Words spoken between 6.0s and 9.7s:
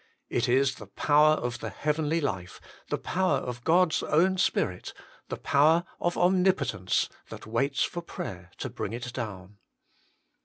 Omnipotence, that waits for prayer to bring it down.